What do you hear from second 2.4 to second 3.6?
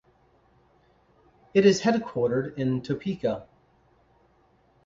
in Topeka.